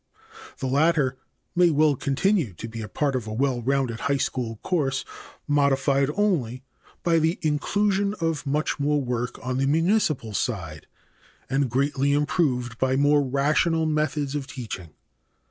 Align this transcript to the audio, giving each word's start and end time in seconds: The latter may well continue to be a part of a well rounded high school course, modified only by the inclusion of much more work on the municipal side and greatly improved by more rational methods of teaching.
The 0.57 0.65
latter 0.65 1.19
may 1.55 1.69
well 1.69 1.95
continue 1.95 2.55
to 2.55 2.67
be 2.67 2.81
a 2.81 2.87
part 2.87 3.15
of 3.15 3.27
a 3.27 3.33
well 3.33 3.61
rounded 3.61 3.99
high 3.99 4.17
school 4.17 4.55
course, 4.63 5.05
modified 5.47 6.09
only 6.15 6.63
by 7.03 7.19
the 7.19 7.37
inclusion 7.43 8.15
of 8.19 8.47
much 8.47 8.79
more 8.79 8.99
work 8.99 9.37
on 9.45 9.59
the 9.59 9.67
municipal 9.67 10.33
side 10.33 10.87
and 11.51 11.69
greatly 11.69 12.13
improved 12.13 12.79
by 12.79 12.95
more 12.95 13.21
rational 13.21 13.85
methods 13.85 14.33
of 14.33 14.47
teaching. 14.47 14.89